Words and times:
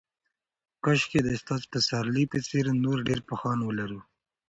کاشکې 0.83 1.19
د 1.23 1.27
استاد 1.35 1.61
پسرلي 1.71 2.23
په 2.31 2.37
څېر 2.47 2.65
نور 2.85 2.97
ډېر 3.07 3.19
پوهان 3.29 3.59
ولرو. 3.63 3.99